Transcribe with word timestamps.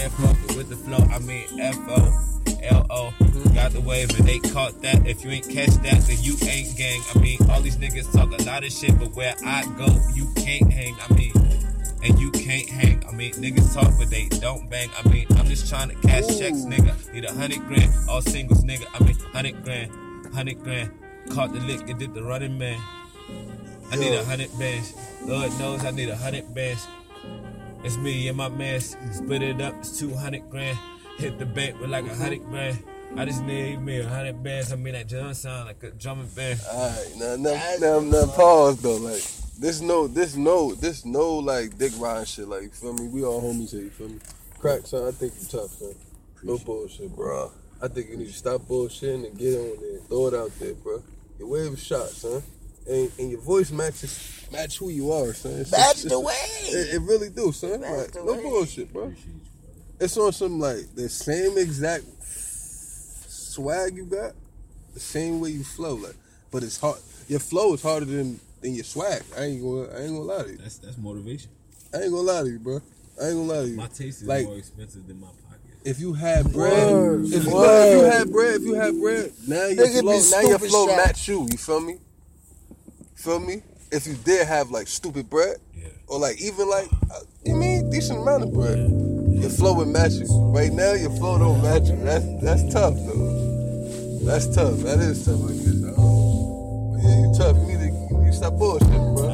can't 0.00 0.12
fuck 0.14 0.50
it 0.50 0.56
with 0.56 0.68
the 0.70 0.76
flow. 0.76 1.04
I 1.12 1.18
mean 1.18 1.44
F 1.60 1.76
O. 1.88 2.26
L 2.62 2.86
O, 2.90 3.14
got 3.54 3.72
the 3.72 3.80
wave 3.80 4.10
and 4.18 4.28
they 4.28 4.38
caught 4.38 4.80
that. 4.82 5.06
If 5.06 5.24
you 5.24 5.30
ain't 5.30 5.48
catch 5.48 5.70
that, 5.82 6.04
then 6.06 6.16
you 6.20 6.36
ain't 6.42 6.76
gang. 6.76 7.00
I 7.14 7.18
mean, 7.18 7.38
all 7.50 7.60
these 7.60 7.76
niggas 7.76 8.12
talk 8.12 8.38
a 8.38 8.42
lot 8.44 8.64
of 8.64 8.72
shit, 8.72 8.98
but 8.98 9.14
where 9.14 9.34
I 9.46 9.62
go, 9.78 9.86
you 10.14 10.30
can't 10.36 10.70
hang. 10.70 10.94
I 11.08 11.14
mean, 11.14 11.32
and 12.02 12.18
you 12.18 12.30
can't 12.30 12.68
hang. 12.68 13.02
I 13.08 13.12
mean, 13.12 13.32
niggas 13.34 13.74
talk, 13.74 13.92
but 13.98 14.10
they 14.10 14.28
don't 14.28 14.68
bang. 14.70 14.88
I 15.02 15.08
mean, 15.08 15.26
I'm 15.36 15.46
just 15.46 15.68
trying 15.68 15.88
to 15.88 15.94
cash 16.06 16.26
checks, 16.38 16.64
nigga. 16.64 17.12
Need 17.12 17.24
a 17.24 17.32
hundred 17.32 17.66
grand, 17.66 17.92
all 18.08 18.22
singles, 18.22 18.64
nigga. 18.64 18.86
I 18.98 19.04
mean, 19.04 19.16
hundred 19.32 19.62
grand, 19.64 19.90
hundred 20.34 20.62
grand. 20.62 20.90
Caught 21.30 21.52
the 21.54 21.60
lick 21.60 21.88
and 21.88 21.98
did 21.98 22.14
the 22.14 22.22
running 22.22 22.58
man. 22.58 22.80
I 23.90 23.96
need 23.96 24.14
a 24.14 24.24
hundred 24.24 24.50
bands. 24.58 24.94
Lord 25.24 25.50
knows 25.58 25.84
I 25.84 25.90
need 25.92 26.08
a 26.08 26.16
hundred 26.16 26.54
bands. 26.54 26.86
It's 27.82 27.96
me 27.96 28.28
and 28.28 28.36
my 28.36 28.48
man. 28.48 28.80
Split 28.80 29.42
it 29.42 29.60
up, 29.60 29.74
it's 29.78 29.98
200 29.98 30.50
grand. 30.50 30.78
Hit 31.16 31.38
the 31.38 31.46
bank 31.46 31.80
with 31.80 31.90
like 31.90 32.06
a 32.06 32.14
hundred 32.14 32.44
grand. 32.44 32.82
I 33.16 33.24
just 33.24 33.42
need 33.42 33.80
me 33.80 34.00
a 34.00 34.08
hundred 34.08 34.42
bands. 34.42 34.72
I 34.72 34.76
mean, 34.76 34.92
that 34.94 35.08
drum 35.08 35.34
sound 35.34 35.66
like 35.66 35.82
a 35.82 35.90
drumming 35.90 36.28
band. 36.28 36.60
Alright, 36.68 37.16
now, 37.16 37.36
now, 37.36 37.74
now, 37.80 38.00
now, 38.00 38.26
pause 38.26 38.80
though. 38.80 38.96
Like, 38.96 39.22
this 39.58 39.80
no, 39.80 40.06
this 40.06 40.36
no, 40.36 40.74
this 40.74 41.04
no, 41.04 41.36
like, 41.36 41.76
dick 41.78 41.92
riding 41.98 42.26
shit. 42.26 42.48
Like, 42.48 42.62
you 42.62 42.68
feel 42.70 42.92
me? 42.92 43.08
We 43.08 43.24
all 43.24 43.42
homies 43.42 43.72
here, 43.72 43.82
you 43.82 43.90
feel 43.90 44.08
me? 44.08 44.18
Crack, 44.58 44.86
son, 44.86 45.08
I 45.08 45.10
think 45.10 45.32
you 45.40 45.48
tough, 45.48 45.70
son. 45.70 45.94
No 46.42 46.58
bullshit, 46.58 47.14
bro. 47.14 47.50
I 47.82 47.88
think 47.88 48.10
you 48.10 48.16
need 48.16 48.28
to 48.28 48.32
stop 48.32 48.60
bullshitting 48.62 49.26
and 49.26 49.38
get 49.38 49.58
on 49.58 49.80
there. 49.80 50.00
Throw 50.08 50.28
it 50.28 50.34
out 50.34 50.50
there, 50.58 50.74
bro. 50.74 51.02
Your 51.38 51.48
wave 51.48 51.72
is 51.72 51.82
shot, 51.82 52.08
son. 52.08 52.42
And, 52.88 53.10
and 53.18 53.30
your 53.30 53.40
voice 53.40 53.70
matches 53.70 54.39
match 54.52 54.78
who 54.78 54.88
you 54.90 55.12
are, 55.12 55.32
son. 55.34 55.52
It's 55.52 55.72
Match 55.72 55.96
just- 55.96 56.08
the 56.08 56.20
way. 56.20 56.34
It, 56.64 56.94
it 56.94 57.00
really 57.02 57.30
do, 57.30 57.52
son. 57.52 57.80
Match 57.80 57.90
Like, 57.90 58.12
the 58.12 58.24
no 58.24 58.32
way. 58.34 58.42
bullshit, 58.42 58.92
bro. 58.92 59.12
It's 60.00 60.16
on 60.16 60.32
some 60.32 60.58
like 60.58 60.94
the 60.94 61.08
same 61.08 61.58
exact 61.58 62.04
swag 63.28 63.96
you 63.96 64.04
got, 64.06 64.32
the 64.94 65.00
same 65.00 65.40
way 65.40 65.50
you 65.50 65.64
flow, 65.64 65.94
like. 65.94 66.16
But 66.50 66.62
it's 66.62 66.78
hard. 66.78 66.98
Your 67.28 67.40
flow 67.40 67.74
is 67.74 67.82
harder 67.82 68.06
than 68.06 68.40
than 68.60 68.74
your 68.74 68.84
swag. 68.84 69.22
I 69.36 69.42
ain't 69.44 69.62
gonna. 69.62 69.82
I 69.94 70.02
ain't 70.02 70.12
gonna 70.12 70.20
lie 70.20 70.42
to 70.44 70.50
you. 70.50 70.56
That's 70.58 70.78
that's 70.78 70.98
motivation. 70.98 71.50
I 71.94 71.98
ain't 72.02 72.10
gonna 72.12 72.22
lie 72.22 72.42
to 72.42 72.48
you, 72.48 72.58
bro. 72.58 72.80
I 73.20 73.26
ain't 73.26 73.34
gonna 73.36 73.42
lie 73.42 73.62
to 73.62 73.68
you. 73.68 73.76
My 73.76 73.86
taste 73.88 74.22
is 74.22 74.28
Like- 74.28 74.46
more 74.46 74.56
expensive 74.56 75.06
than 75.06 75.20
my 75.20 75.26
pocket. 75.26 75.36
If 75.84 75.98
you 76.00 76.12
had 76.12 76.52
bread, 76.52 76.92
Word, 76.92 77.24
if, 77.26 77.44
you, 77.44 77.50
word. 77.54 77.86
if 77.88 77.96
you 77.98 78.04
had 78.10 78.30
bread, 78.32 78.54
if 78.56 78.62
you 78.62 78.74
had 78.74 79.00
bread, 79.00 79.32
now 79.48 79.66
your 79.66 79.86
Nigga 79.86 80.00
flow, 80.00 80.40
now 80.42 80.48
your 80.48 80.58
flow 80.58 80.86
shot. 80.88 80.96
match 80.96 81.28
you. 81.28 81.48
You 81.50 81.56
feel 81.56 81.80
me? 81.80 81.96
Feel 83.14 83.40
me? 83.40 83.62
If 83.92 84.06
you 84.06 84.14
did 84.14 84.46
have 84.46 84.70
like 84.70 84.86
stupid 84.86 85.28
bread, 85.28 85.56
Yeah. 85.76 85.88
or 86.06 86.18
like 86.18 86.40
even 86.40 86.68
like 86.68 86.88
uh, 87.10 87.20
you 87.44 87.54
mean 87.56 87.90
decent 87.90 88.20
amount 88.20 88.44
of 88.44 88.52
bread, 88.52 88.78
your 88.78 89.50
flow 89.50 89.74
would 89.74 89.88
match 89.88 90.12
you. 90.12 90.26
Right 90.54 90.72
now, 90.72 90.92
your 90.92 91.10
flow 91.10 91.38
don't 91.38 91.62
match 91.62 91.88
you. 91.88 91.96
That's 91.96 92.24
that's 92.42 92.72
tough 92.72 92.94
though. 92.94 94.20
That's 94.24 94.46
tough. 94.54 94.78
That 94.80 94.98
is 95.00 95.24
tough. 95.24 95.40
I. 95.40 95.50
But 95.50 97.02
yeah, 97.02 97.18
you 97.20 97.34
tough. 97.36 97.56
You 97.56 97.78
need 97.78 97.78
to, 97.78 98.08
you 98.10 98.18
need 98.18 98.30
to 98.30 98.36
stop 98.36 98.52
bullshitting, 98.54 99.16
bro. 99.16 99.29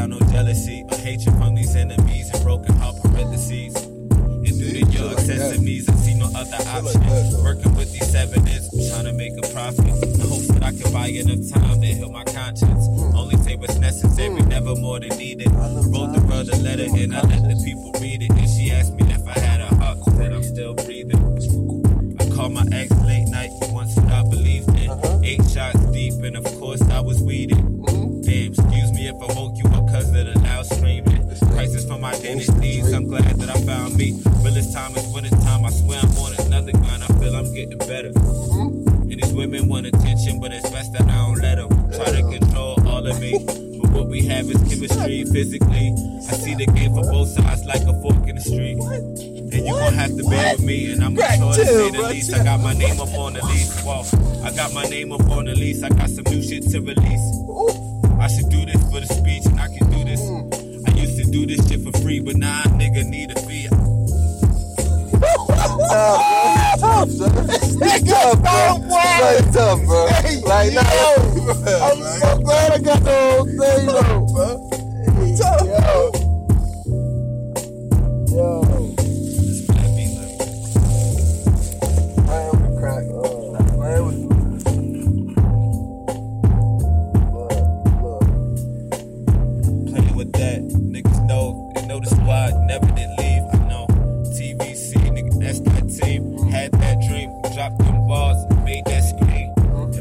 Without 0.00 0.18
no 0.18 0.32
jealousy 0.32 0.82
or 0.90 0.96
hatred 0.96 1.36
from 1.36 1.54
these 1.54 1.76
enemies 1.76 2.30
and 2.32 2.42
broken 2.42 2.74
heart 2.76 2.96
parentheses. 3.02 3.76
And 3.76 4.46
your 4.46 4.70
Shit 4.70 4.96
like 4.96 5.26
that. 5.26 5.52
I 5.52 5.94
see 6.00 6.14
no 6.14 6.24
other 6.34 6.56
option. 6.56 7.44
Working 7.44 7.74
with 7.74 7.92
these 7.92 8.14
evidence, 8.14 8.70
trying 8.88 9.04
to 9.04 9.12
make 9.12 9.32
a 9.36 9.46
profit. 9.52 9.84
I 9.84 10.24
hope 10.24 10.40
that 10.56 10.62
I 10.62 10.72
can 10.72 10.90
buy 10.90 11.08
enough 11.08 11.52
time 11.52 11.82
to 11.82 11.86
heal 11.86 12.10
my 12.10 12.24
conscience. 12.24 12.88
Only 13.14 13.36
say 13.44 13.56
what's 13.56 13.76
necessary, 13.76 14.40
never 14.40 14.74
more 14.74 15.00
than 15.00 15.10
needed. 15.18 15.52
Wrote 15.52 16.14
the 16.14 16.22
brother 16.26 16.56
letter 16.56 16.84
and 16.84 17.14
I 17.14 17.20
let 17.20 17.42
the 17.42 17.62
people 17.62 17.92
read 18.00 18.22
it. 18.22 18.30
And 18.30 18.48
she 18.48 18.70
asked 18.72 18.94
me 18.94 19.04
if 19.12 19.28
I 19.28 19.38
had 19.38 19.60
a 19.60 19.66
heart, 19.66 19.98
that 20.16 20.32
I'm 20.32 20.42
still 20.42 20.72
breathing. 20.72 21.20
I 22.18 22.24
called 22.34 22.52
my 22.52 22.64
ex 22.72 22.90
late 23.04 23.28
night 23.28 23.50
once 23.68 23.99
my 32.10 32.16
identities, 32.16 32.92
I'm 32.92 33.06
glad 33.06 33.38
that 33.40 33.48
I 33.48 33.60
found 33.62 33.96
me. 33.96 34.20
Realest 34.42 34.72
time 34.72 34.96
is 34.96 35.06
winter 35.12 35.30
time, 35.36 35.64
I 35.64 35.70
swear 35.70 36.00
I'm 36.02 36.16
on 36.18 36.32
another 36.46 36.72
grind, 36.72 37.02
I 37.02 37.06
feel 37.06 37.36
I'm 37.36 37.52
getting 37.54 37.78
better. 37.78 38.08
And 38.08 39.20
these 39.20 39.32
women 39.32 39.68
want 39.68 39.86
attention, 39.86 40.40
but 40.40 40.52
it's 40.52 40.68
best 40.70 40.92
that 40.94 41.02
I 41.02 41.16
don't 41.26 41.38
let 41.38 41.56
them 41.56 41.68
try 41.92 42.10
to 42.10 42.22
control 42.22 42.88
all 42.88 43.06
of 43.06 43.20
me. 43.20 43.38
But 43.80 43.90
what 43.90 44.08
we 44.08 44.24
have 44.26 44.46
is 44.50 44.58
chemistry, 44.68 45.24
physically. 45.24 45.94
I 46.28 46.32
see 46.34 46.54
the 46.54 46.66
game 46.66 46.94
for 46.94 47.02
both 47.02 47.28
sides 47.28 47.64
like 47.64 47.82
a 47.82 48.00
fork 48.00 48.28
in 48.28 48.36
the 48.36 48.40
street. 48.40 48.78
And 48.78 49.66
you 49.66 49.72
gon' 49.72 49.94
have 49.94 50.16
to 50.16 50.24
bear 50.24 50.54
with 50.54 50.64
me, 50.64 50.92
and 50.92 51.04
I'm 51.04 51.14
mature 51.14 51.54
to 51.54 51.64
say 51.64 51.90
the 51.90 52.02
least. 52.08 52.34
I 52.34 52.42
got 52.44 52.60
my 52.60 52.72
name 52.72 53.00
up 53.00 53.14
on 53.14 53.34
the 53.34 53.44
lease. 53.46 53.82
Whoa, 53.82 54.04
I 54.44 54.54
got 54.54 54.72
my 54.72 54.84
name 54.84 55.12
up 55.12 55.28
on 55.30 55.44
the 55.44 55.54
lease. 55.54 55.82
I 55.82 55.88
got 55.90 56.10
some 56.10 56.24
new 56.24 56.42
shit 56.42 56.68
to 56.70 56.80
release. 56.80 57.89
Tough, 66.78 67.10
son. 67.10 67.46
It's 67.82 68.10
tough, 68.10 68.42
bro. 68.42 68.96
Like 69.20 69.52
tough, 69.52 69.84
bro. 69.84 70.04
Like 70.44 70.72
nah, 70.74 70.82
I'm 71.82 71.98
so 72.18 72.38
glad 72.38 72.72
I 72.72 72.78
got 72.78 73.04
the 73.04 73.10
whole 73.10 73.44
thing 73.46 73.86
though. 73.86 74.26
bro. 74.32 74.69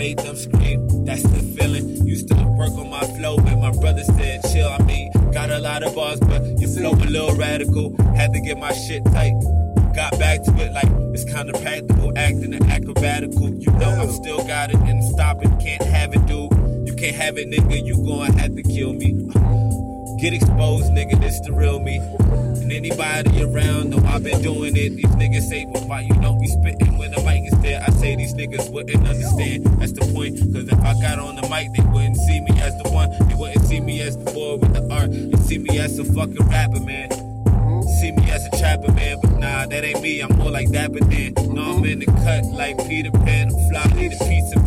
Made 0.00 0.18
them 0.20 0.34
scream, 0.34 1.04
that's 1.04 1.22
the 1.24 1.40
feeling. 1.54 1.86
Used 2.06 2.28
to 2.28 2.34
work 2.34 2.70
on 2.70 2.88
my 2.88 3.04
flow, 3.18 3.36
but 3.36 3.56
my 3.56 3.70
brother 3.70 4.02
said, 4.02 4.40
chill. 4.50 4.66
I 4.66 4.82
mean, 4.84 5.12
got 5.30 5.50
a 5.50 5.58
lot 5.58 5.82
of 5.82 5.94
bars, 5.94 6.18
but 6.20 6.42
your 6.58 6.70
flow 6.70 6.92
a 6.92 7.04
little 7.04 7.36
radical. 7.36 7.94
Had 8.16 8.32
to 8.32 8.40
get 8.40 8.56
my 8.56 8.72
shit 8.72 9.04
tight. 9.12 9.34
Got 9.94 10.18
back 10.18 10.42
to 10.44 10.52
it 10.56 10.72
like 10.72 10.88
it's 11.12 11.30
kind 11.30 11.50
of 11.50 11.60
practical, 11.60 12.16
acting 12.16 12.54
and 12.54 12.64
acrobatical. 12.64 13.60
You 13.60 13.72
know 13.72 13.90
I'm 13.90 14.10
still 14.10 14.42
got 14.46 14.70
it 14.70 14.76
and 14.76 15.04
stop 15.04 15.44
it, 15.44 15.50
can't 15.60 15.82
have 15.82 16.14
it, 16.14 16.24
dude. 16.24 16.50
You 16.88 16.94
can't 16.96 17.16
have 17.16 17.36
it, 17.36 17.50
nigga. 17.50 17.84
You 17.84 17.96
gonna 17.96 18.32
have 18.40 18.56
to 18.56 18.62
kill 18.62 18.94
me. 18.94 19.10
Get 20.20 20.34
exposed, 20.34 20.92
nigga. 20.92 21.18
This 21.18 21.40
the 21.40 21.50
real 21.50 21.80
me. 21.80 21.96
And 21.96 22.70
anybody 22.70 23.42
around 23.42 23.88
know 23.88 24.06
I've 24.06 24.22
been 24.22 24.42
doing 24.42 24.76
it. 24.76 24.90
These 24.90 25.06
niggas 25.16 25.48
say, 25.48 25.64
well, 25.64 25.88
why 25.88 26.00
you 26.00 26.12
don't 26.20 26.38
be 26.38 26.46
spitting 26.46 26.98
when 26.98 27.10
the 27.12 27.22
mic 27.22 27.50
is 27.50 27.58
there? 27.60 27.82
I 27.82 27.88
say 27.92 28.16
these 28.16 28.34
niggas 28.34 28.70
wouldn't 28.70 29.08
understand. 29.08 29.64
That's 29.80 29.92
the 29.92 30.04
point. 30.12 30.36
Cause 30.52 30.68
if 30.68 30.78
I 30.84 30.92
got 31.00 31.18
on 31.18 31.36
the 31.36 31.48
mic, 31.48 31.72
they 31.72 31.82
wouldn't 31.90 32.18
see 32.18 32.38
me 32.42 32.60
as 32.60 32.76
the 32.82 32.90
one. 32.90 33.08
They 33.28 33.34
wouldn't 33.34 33.64
see 33.64 33.80
me 33.80 34.02
as 34.02 34.18
the 34.18 34.30
boy 34.30 34.56
with 34.56 34.74
the 34.74 34.86
art. 34.92 35.10
They 35.10 35.38
see 35.38 35.56
me 35.56 35.78
as 35.78 35.98
a 35.98 36.04
fucking 36.04 36.48
rapper, 36.48 36.80
man. 36.80 37.08
See 37.98 38.12
me 38.12 38.30
as 38.30 38.44
a 38.44 38.50
trapper, 38.58 38.92
man, 38.92 39.18
but 39.22 39.38
nah, 39.38 39.66
that 39.66 39.84
ain't 39.84 40.02
me. 40.02 40.20
I'm 40.20 40.36
more 40.36 40.50
like 40.50 40.70
Dapper 40.70 41.00
Dan. 41.00 41.32
No, 41.48 41.62
I'm 41.62 41.84
in 41.86 41.98
the 42.00 42.06
cut 42.06 42.44
like 42.44 42.76
Peter 42.86 43.10
Pan. 43.10 43.48
I'm 43.48 43.70
fly, 43.70 43.84
a 43.84 44.10
pizza, 44.10 44.59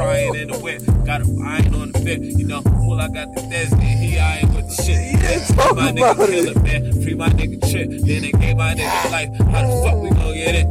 frying 0.00 0.34
in 0.34 0.48
the 0.48 0.58
whip. 0.58 0.82
Got 1.04 1.22
a 1.22 1.26
iron 1.44 1.74
on 1.74 1.92
the 1.92 2.00
bit. 2.00 2.20
You 2.22 2.46
know, 2.46 2.62
all 2.80 3.00
I 3.00 3.08
got 3.08 3.34
the 3.34 3.42
desk, 3.42 3.72
and 3.72 3.98
he 4.00 4.18
iron 4.18 4.54
with 4.54 4.68
the 4.68 4.82
shit. 4.82 5.00
Yeah, 5.20 5.56
my 5.56 5.70
about 5.70 5.94
nigga 5.94 6.28
it. 6.28 6.30
killer, 6.30 6.60
man. 6.62 7.02
Free 7.02 7.14
my 7.14 7.28
nigga 7.28 7.60
trip. 7.70 7.90
Then 7.90 8.22
they 8.22 8.32
gave 8.32 8.56
my 8.56 8.74
nigga 8.74 9.10
life. 9.10 9.30
How 9.52 9.62
the 9.66 9.72
fuck 9.84 10.02
we 10.02 10.10
gon' 10.10 10.34
get 10.34 10.54
it? 10.54 10.66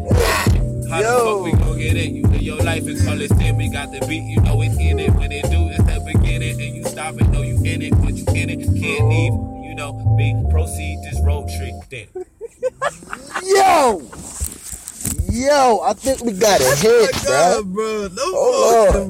How 0.89 0.97
the 0.97 1.03
Yo. 1.03 1.13
fuck 1.25 1.43
we 1.45 1.51
gon' 1.51 1.77
get 1.77 1.95
it? 1.97 2.09
You 2.11 2.23
live 2.23 2.41
your 2.41 2.57
life 2.57 2.87
in 2.87 2.97
colors, 3.05 3.29
then 3.29 3.57
we 3.57 3.69
got 3.69 3.91
the 3.91 3.99
beat. 4.07 4.23
You 4.23 4.41
know 4.41 4.61
it's 4.61 4.77
in 4.77 4.99
it. 4.99 5.13
When 5.13 5.31
it 5.31 5.43
do, 5.43 5.69
it's 5.69 5.83
the 5.83 6.01
beginning. 6.05 6.59
And 6.61 6.75
you 6.75 6.83
stop 6.85 7.15
it, 7.21 7.29
know 7.29 7.41
you 7.41 7.57
in 7.63 7.81
it. 7.81 7.93
But 8.01 8.15
you 8.15 8.25
in 8.33 8.49
it, 8.49 8.59
can't 8.81 9.01
oh. 9.01 9.09
leave. 9.09 9.33
You 9.69 9.75
know 9.75 9.93
me. 10.17 10.33
Proceed 10.49 10.99
this 11.03 11.19
road 11.21 11.47
trip. 11.47 11.75
Then. 11.89 12.07
yo, 13.43 14.01
yo! 15.31 15.79
I 15.81 15.93
think 15.93 16.21
we 16.21 16.33
got 16.33 16.59
a 16.59 16.63
Oh 16.63 16.75
hit, 16.75 17.23
bro. 17.23 17.63
Bro. 17.63 18.07
No 18.13 18.23
oh, 18.23 18.71
Hold 18.71 18.87
on. 18.87 18.93